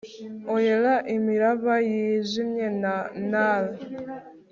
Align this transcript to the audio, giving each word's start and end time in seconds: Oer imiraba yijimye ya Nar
Oer 0.53 0.83
imiraba 1.15 1.73
yijimye 1.89 2.67
ya 2.83 2.97
Nar 3.31 3.63